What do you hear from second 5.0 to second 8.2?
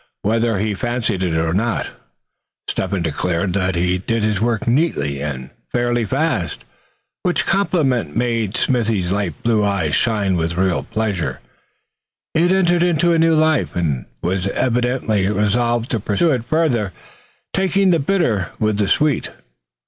and fairly fast; which compliment